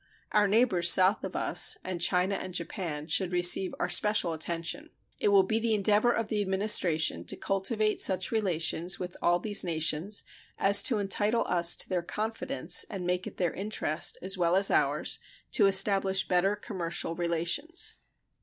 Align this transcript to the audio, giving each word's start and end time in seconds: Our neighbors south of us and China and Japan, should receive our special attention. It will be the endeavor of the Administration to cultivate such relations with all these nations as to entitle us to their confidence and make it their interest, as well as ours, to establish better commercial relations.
Our 0.31 0.47
neighbors 0.47 0.91
south 0.91 1.23
of 1.23 1.35
us 1.35 1.77
and 1.83 2.01
China 2.01 2.33
and 2.33 2.55
Japan, 2.55 3.05
should 3.05 3.31
receive 3.31 3.75
our 3.79 3.87
special 3.87 4.33
attention. 4.33 4.89
It 5.19 5.27
will 5.27 5.43
be 5.43 5.59
the 5.59 5.75
endeavor 5.75 6.11
of 6.11 6.27
the 6.27 6.41
Administration 6.41 7.23
to 7.25 7.35
cultivate 7.35 8.01
such 8.01 8.31
relations 8.31 8.97
with 8.99 9.15
all 9.21 9.37
these 9.37 9.63
nations 9.63 10.23
as 10.57 10.81
to 10.81 10.97
entitle 10.97 11.45
us 11.47 11.75
to 11.75 11.87
their 11.87 12.01
confidence 12.01 12.83
and 12.89 13.05
make 13.05 13.27
it 13.27 13.37
their 13.37 13.53
interest, 13.53 14.17
as 14.23 14.39
well 14.39 14.55
as 14.55 14.71
ours, 14.71 15.19
to 15.51 15.67
establish 15.67 16.27
better 16.27 16.55
commercial 16.55 17.13
relations. 17.13 17.97